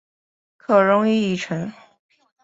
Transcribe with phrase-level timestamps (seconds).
[0.57, 1.71] 可溶于乙醇。